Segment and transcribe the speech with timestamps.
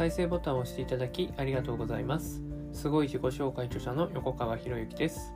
[0.00, 2.40] 再生ボタンを押していただきありがとうございます。
[2.72, 5.34] すごい自己紹介著者の横川博之です。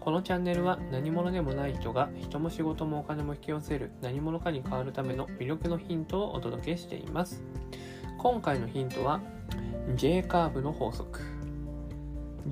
[0.00, 7.44] このチャンネルは何者でもない人が人も仕事もお金も引き寄せる何者かに変わるための魅力のヒントをお届けしています。
[8.16, 9.20] 今回のヒントは
[9.96, 11.20] J カーブの法則。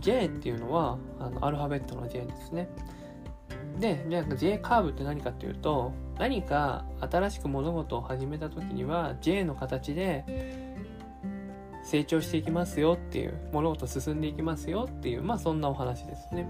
[0.01, 2.69] J っていうのはあのアルファベットの J ですね。
[3.81, 10.63] で、じゃあ J カーブって何かっていうと、何か新しく物事を始めた時には J の形で
[11.85, 16.47] 成長していきますよっていう、物事進んでいきますよっていう、まあそんなお話ですね。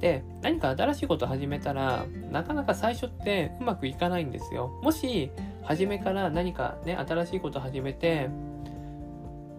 [0.00, 4.68] で、何か新しいこと始めたら、なかなか最初ってうまくいかないんですよ。
[4.82, 5.30] もし、
[5.62, 8.28] 初めから何かね、新しいこと始めて、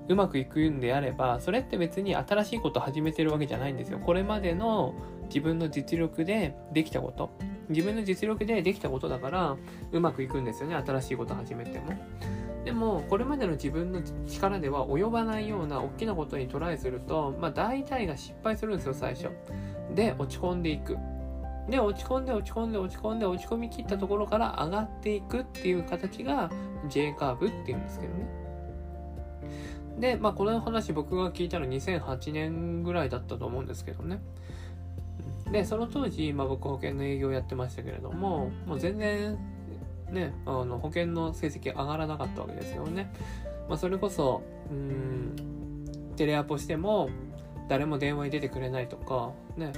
[0.09, 3.99] うまくいくんであれば、それって別に新しいこと始めてるわけじゃないんですよ。
[3.99, 4.93] これまでの
[5.27, 7.31] 自分の実力でできたこと。
[7.69, 9.55] 自分の実力でできたことだから、
[9.93, 10.75] うまくいくんですよね。
[10.75, 11.93] 新しいこと始めても。
[12.63, 19.29] でも、これまでの自分の力では及ばないような大きなことにトライすると、まあ大体が失敗するんですよ、最初。
[19.93, 20.97] で、落ち込んでいく。
[21.69, 26.49] で、落ち込んで落ち込んで落ち込んで落ち込み切ったところから上がっていくっていう形が
[26.89, 28.25] J カーブっていうんですけどね。
[29.99, 34.21] で、まあこの話僕が聞いたの2008年ぐらいだったと思うんですけどね。
[35.51, 39.37] で、その当時、まあ僕保険の営業やってましたけれども、もう全然
[40.13, 43.11] ね、あの保険の成績上がらなかったわけですよね。
[43.67, 45.35] まあそれこそ、うん、
[46.15, 47.09] テレアポしても
[47.67, 49.73] 誰も電話に出てくれないとか、ね、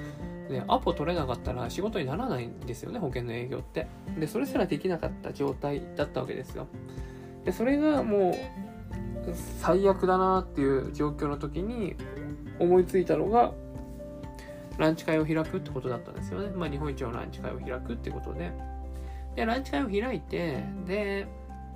[0.49, 3.87] ね、アポ取れなかったら仕事にならないんですよね、保険の営業って。
[4.19, 6.67] で、それすらできなかった状態だったわけですよ。
[7.43, 8.33] で、それがもう、
[9.33, 11.95] 最悪だなっていう状況の時に
[12.59, 13.53] 思いついたのが、
[14.77, 16.49] ランチ会を開くってことだったんですよね。
[16.55, 18.51] まあ、日本一のランチ会を開くってことで。
[19.35, 21.27] で、ランチ会を開いて、で、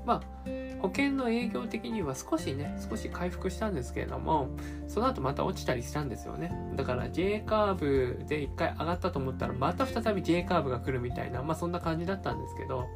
[0.05, 0.49] まあ、
[0.81, 4.49] 保険の営業的には少しね、少し回復したんですけれども、
[4.87, 6.51] その後また落ちたりしたんですよね。
[6.75, 12.87] だから J カーブで一回上がったと思ったら、また再び J カーブが来るみたいな、まあそんな感じだったんですけど、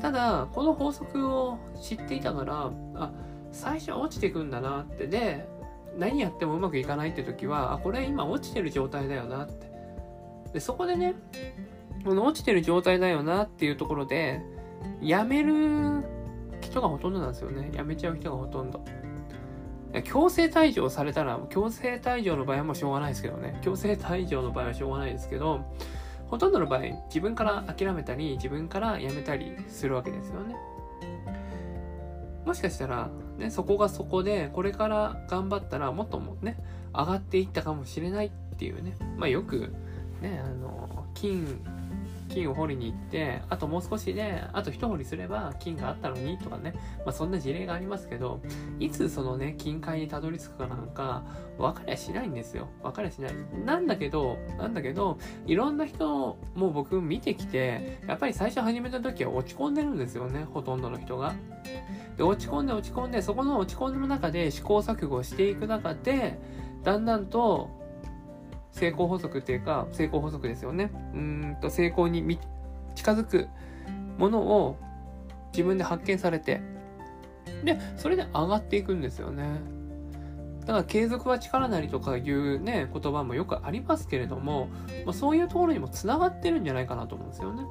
[0.00, 3.10] ただ、この法則を知っていたなら、あ、
[3.50, 5.48] 最初は落ちていくんだなって、で、
[5.98, 9.72] 何やってもうまくいかないって時は、あ、これ今落ちてる状態だよなって。
[10.52, 11.14] で、そこでね、
[12.04, 14.42] この落ちてる状態だよなっていうところで、
[15.00, 16.04] やめる
[16.60, 17.70] 人がほとんどなんですよね。
[17.74, 18.84] やめちゃう人がほとんど。
[20.02, 23.58] 強制退場されたら、強制退場の場合はもうしょうがないですけどね。
[23.62, 25.64] 強制退場の場合はしょうがないですけど、
[26.26, 30.56] ほとんどの場合、自分から諦めたり、自分からやめたりするわけですよね。
[32.44, 36.58] もしかしたら、ね、そこがそこで、これから頑張ったらもっともね、
[36.92, 38.96] 上がっていったかもしれないっていうね。
[39.16, 39.72] まあよく、
[40.20, 41.60] ね、あの、金
[42.28, 48.40] 金を掘りに行って、あともう少しで、あと一掘りすれば金があったのにとかね、まあそんな事例がありますけど、
[48.78, 51.24] いつそのね、金塊にたどり着くかなんか、
[51.58, 52.68] 分かりゃしないんですよ。
[52.82, 53.32] 分かりゃしない。
[53.64, 61.34] なんだけど、なんだけど、いろんな人も僕見てきて、やっぱり最初始めた時は落ち込んでるんですよね、ほとんどの人が。
[62.16, 66.38] で、落ち込んで落ち込んで、そこの落ち込んでる中で試行錯誤していく中で、
[66.82, 67.83] だんだんと
[68.74, 70.90] 成功法則っていうか、成功法則ですよね。
[71.14, 72.38] うんと、成功に
[72.96, 73.48] 近づく
[74.18, 74.76] ものを
[75.52, 76.60] 自分で発見されて、
[77.64, 79.44] で、それで上がっていくんですよね。
[80.62, 84.68] だから継続は力なりとかいうね、言葉もよくありますけれども、
[85.04, 87.62] まあ、そういうところにも繋がってるんじゃないかなと思うんですよね。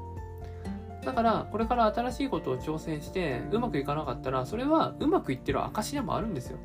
[1.04, 6.60] だから、これから新しいことを挑戦して、うまくいかなかったら、それはうまくいってる証でもあるんですよ。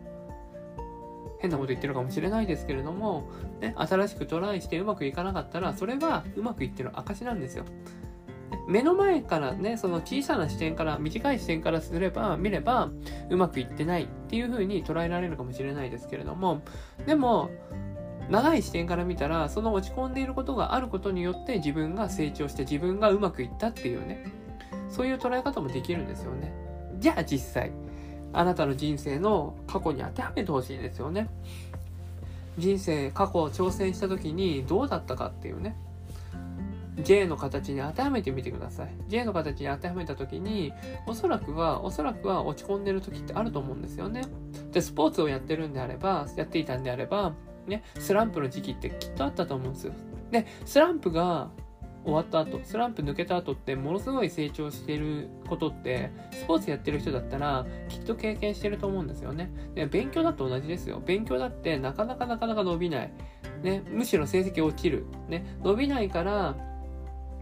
[1.41, 3.29] 変なこと言ってるかもしれないですけれども、
[3.61, 7.65] ね、新しくトライしてうまくいかなかったら、それはうまくいってる証なんですよ。
[8.67, 12.91] 目の前からね、その小さな視点から、短い視点からすれば、見れば、
[13.31, 16.61] うまくいってないっていう風に捉えられるかもしれないですけれども、
[17.07, 17.51] でも、
[18.29, 24.27] 長い視点から見たら、その落ち込んでいることがあることによって自分が成長して自分がうまくいったっていうね、
[24.91, 26.53] そういう捉え方もできるんですよね。
[26.99, 27.73] じゃあ実際、
[28.33, 31.29] あなたの人生の過去に当てはめてほしいんですよね。
[32.59, 35.77] 人生、過去を挑戦した時にどうだったかっていうね。
[37.03, 38.89] J の形に当てはめてみてください。
[39.09, 40.73] J の形に当てはめた時に、
[41.07, 44.23] おそらくは、おそらくは落ち込んでる時ってあると思うんですよね。
[44.73, 47.35] で、スポーツをやってるんであれば、やっていたんであれば、
[47.67, 49.93] ね、スランプの時期ってきっとあったと思うんですよ。
[50.31, 51.51] で、スランプが
[52.05, 59.51] 終わった後、スランプ抜けた後ってものすごい成長してることって、スポーツやってる人だったらきっと経験してると思うんですよね。
[59.75, 61.03] で勉強だと同じですよ。
[61.05, 63.13] 勉強だってなかなかなかなか伸びない。
[63.63, 65.07] ね、むしろ成績落ちる。
[65.29, 66.57] ね、伸びないから、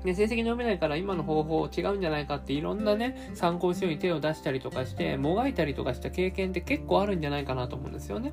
[0.06, 8.32] ね、成績伸びないから今の方法違うんじゃないかっていろんなね、参考資料に手を出したりとかして、もがいたりとかした経験って結構あるんじゃないかなと思うんですよね。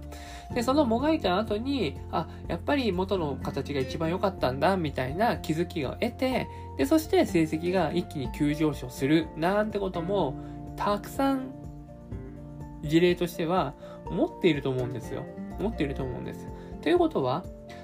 [0.54, 6.48] で、そのもがいた後に、あ、やっぱり元の形が一番良かったんだ、みたいな気づきを得て、
[6.78, 10.36] で、そして成績が一気に急上昇する、なんてことも、
[10.78, 11.52] たくさん
[12.84, 13.74] 事例としては
[14.10, 15.26] 持っていると思うんですよ。
[15.60, 16.48] 持っていると思うんです。
[16.82, 17.44] ということは、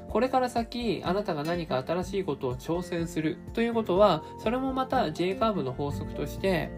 [0.10, 6.72] これから先、あなたが何か新しいことを挑戦するということは、それもまた J カーブの法則として、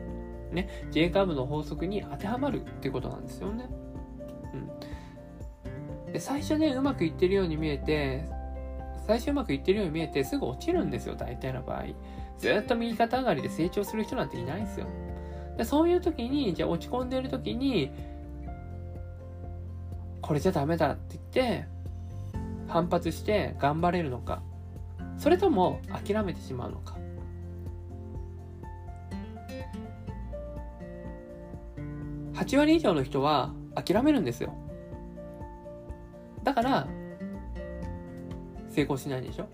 [0.51, 3.69] ね、J カーブの法則に当てはまるっていうことなんですよね。
[6.05, 6.11] うん。
[6.11, 8.25] で、最初ね、うまくいってるように見えて、
[9.07, 11.85] 最初うまくいってるように見えて、すぐ落ちるんですよ、大体の場合。
[12.37, 14.87] ずっと右肩上がりで成長する人なんていないんですよ。
[15.57, 17.91] でそういう時に、じゃあ落ち込んでる時に、
[20.21, 21.80] これじゃダメだって言って、
[22.71, 24.41] 反発して頑張れるのか、
[25.17, 26.97] それとも諦めてしまうのか。
[32.33, 34.53] 8割以上の人は諦めるんですよ。
[36.43, 36.87] だから、
[38.69, 39.49] 成功しないでしょ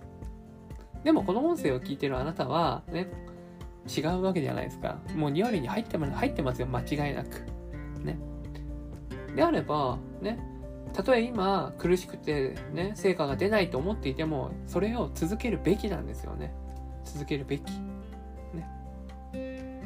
[1.03, 3.09] でもこの音声を聞いてるあなたは、ね、
[3.87, 4.99] 違うわけじゃないですか。
[5.15, 7.45] もう2割に入って入ってますよ、間違いなく。
[8.03, 8.19] ね。
[9.35, 10.39] であれば、ね、
[10.97, 16.55] たとえ今苦しくてね、成果が出ないと思っていても、それを続けるべきなんですよね。
[17.05, 17.71] 続けるべき。
[18.51, 19.83] ね。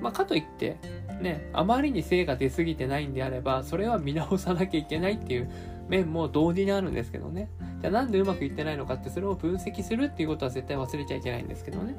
[0.00, 0.76] まあ、かといって、
[1.20, 5.50] ね、あまりに精が出すぎてないんであれば、それは見直さなきゃいけないっていう
[5.88, 7.50] 面も同時にあるんですけどね。
[7.80, 11.96] じゃあなんでうまくいってないのかって、それを分析するっていうことは絶対忘れちゃいけないんですけどね。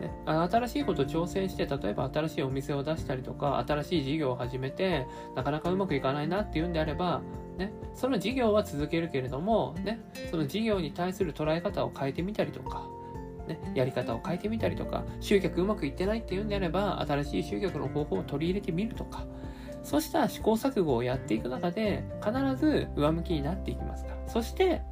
[0.00, 7.22] ね、新しいことを挑戦して、例えば新しいお店を出したりとか、新しい事業を始めて、なかなかうまくいかないなっていうんであれば、
[7.56, 10.00] ね、その事業は続けるけれども、ね、
[10.30, 12.86] その事業に対する捉え方を変えてみたりとか、
[13.48, 19.24] ね、やり方を変えてみたりとか、集客うまくいってないっていうんであれば、新しい集客の方法を取り入れてみるとか、
[19.82, 24.16] そうした試行錯誤をやっていく中で、必ず上向きになっていきますから。
[24.28, 24.82] そして、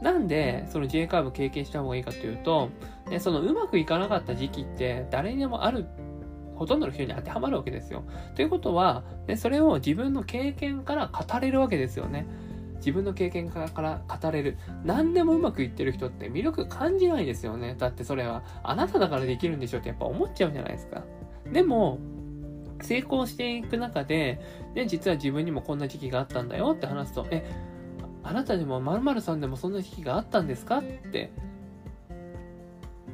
[0.00, 2.70] なんで、その J カーブ経験した方がいいかというと、
[3.08, 5.86] ね、そのうまくいかなかった時期って誰にでもある
[6.56, 8.04] ほとんどの人に当てはまるわけですよ。
[8.34, 12.26] ということは、ね、それを自分の経験から語れるわけですよね。
[12.76, 14.58] 自分の経験から語れる。
[14.84, 17.74] 何でもうまくいってる人って魅力感じないですよね。
[17.78, 21.04] だってそれはあなただからできるんでしょってやっぱ思っちゃうじゃないですか。
[21.52, 21.98] でも、
[22.82, 24.40] 成功していく中で、
[24.74, 27.44] ね、実は自分にもこんな時期があったんだよって話すと、え、
[28.22, 31.32] あなたでも〇〇さんでもそんな時期があったんですかって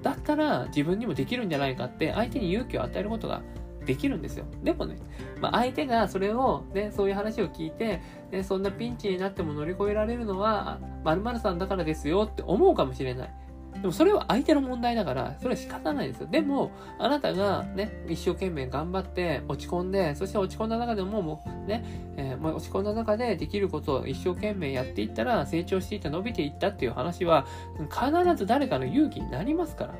[0.02, 3.43] だったら自分にもできるんじゃないかって相手に勇気を与えることが
[3.84, 4.44] できるんですよ。
[4.62, 4.96] でもね、
[5.40, 8.00] まあ、相手がそれを、ね、そういう話を聞いて、
[8.31, 13.34] ね、そんなピンチになっても乗り越えられるのは、〇〇さんだからですよって思うかもしれない。
[13.80, 16.28] でもそれは相手の問題だから、それは仕方ないですよ。
[16.30, 21.84] でも、あなたがね、一生懸命頑張って落ち込んで、そして落ち込んだ中でももうね、
[22.16, 27.46] えー、落ち込んだ中でできることを一生懸命やっていったら、成長していった、伸びていったっていう話は、
[27.90, 29.94] 必ず誰かの勇気になりますから。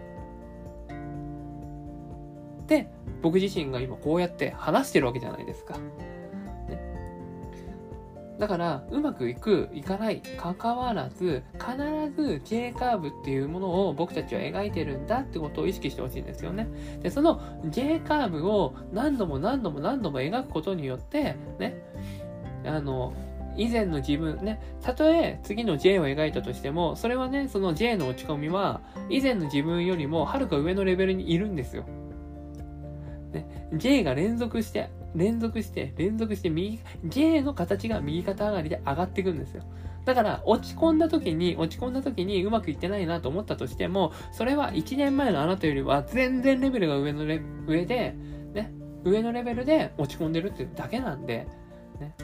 [2.67, 2.89] で、
[3.21, 5.77] 僕自身が今こうやって話してるわけじゃないですか。
[8.39, 16.67] だから、うまくいく、いかない、かかわらず、必ず J カーブっていうものを僕たちは描いてるんだってことを意識してほしいんですよね。
[17.03, 21.77] で、その J カーブを何度も何度も何度も描くことによって、ね、
[22.65, 23.13] あの、
[23.57, 31.85] 以前の自分ね、たとえ次の J を描いたとしても、それはね、その J の落ち込みは、以前の自分よりもはるか上のレベルにいるんですよ。
[33.33, 39.63] ね、J が連続して連続して、連続して右、J の形が右肩上がりで上がっていくんですよ。
[40.05, 48.15] だから、落ち込んだ時に、落ち込んだ時にうまくいってないなと思ったとしても、それは1年前のあなたよりは全然レベルが上のレ、上で、
[48.53, 48.73] ね、
[49.05, 51.47] 上のレベルで落ち込んでるってだけなんで、
[52.01, 52.15] ね。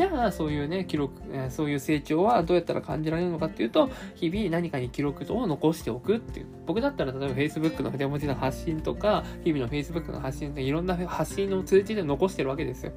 [0.00, 6.46] じゃあ、そういうね、記録、そういう成長はどうやったら感じられるのかっていうと、日々何かに記録を残しておくっていう。
[6.66, 12.92] 僕だったら、例えば Facebook の筆文字の発信とか、日々の Facebook の発信といろんな発信の通知で残してるわけですよ。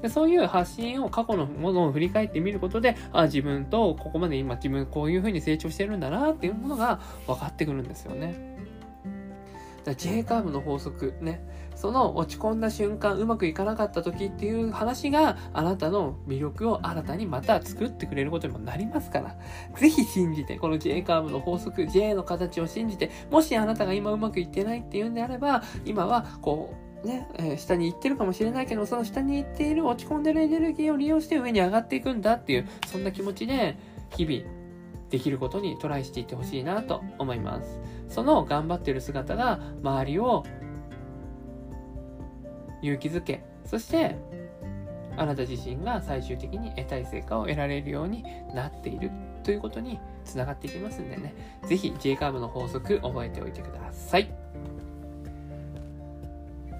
[0.00, 8.55] でそういう発信を過去のものを振り返ってみることで、あ、自分とここまで今自分こういう風に成長してるんだなっていうものが分かってくるんですよね。
[9.94, 11.42] J カーブの法則ね。
[11.74, 19.36] その落ち込んだ瞬間、うまくいかなかった時っていう話があなたの魅力を新たにまた作ってくれることにもなりますから、
[19.78, 26.74] ぜひ信じて、この J カーブの法則、J の形を信じて、もしあなたが今うまくいってないっていうんであれば、今はこ
[27.04, 33.76] う、ね、えー、下に行ってるかもしれないけど、その下に行っている落ち込んでるエネルギーを利用して上に上がっていくんだっていう、そんな気持ちで、
[34.16, 34.55] 日々、
[35.10, 40.44] できることにトライしていってほしいなと思いますその頑張ってる姿が周りを
[42.82, 44.16] 勇気づけそして
[45.16, 48.22] あなた自身が最終的に得たい成果を得られるように
[48.54, 49.10] なっている
[49.42, 51.34] ということにつながっていきますんでね、
[51.66, 54.45] 是非 J カーブの法則覚えておいてください。